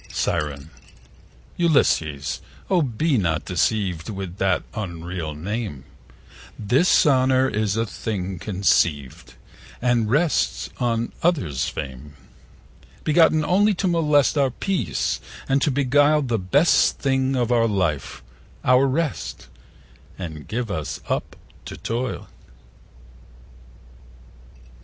Siren.Ulysses, 0.11 2.41
O 2.71 2.81
be 2.81 3.19
not 3.19 3.45
deceived 3.45 4.09
With 4.09 4.37
that 4.37 4.63
unreal 4.73 5.35
name; 5.35 5.83
This 6.57 7.05
honour 7.05 7.47
is 7.47 7.77
a 7.77 7.85
thing 7.85 8.39
conceived, 8.39 9.35
And 9.79 10.09
rests 10.09 10.71
on 10.79 11.13
others' 11.21 11.65
fame: 11.69 12.15
20 13.03 13.03
Begotten 13.03 13.45
only 13.45 13.75
to 13.75 13.87
molest 13.87 14.39
Our 14.39 14.49
peace, 14.49 15.19
and 15.47 15.61
to 15.61 15.69
beguile 15.69 16.23
The 16.23 16.39
best 16.39 16.97
thing 16.97 17.35
of 17.35 17.51
our 17.51 17.67
life—our 17.67 18.87
rest, 18.87 19.49
And 20.17 20.47
give 20.47 20.71
us 20.71 20.99
up 21.09 21.35
to 21.65 21.77
toil. 21.77 22.27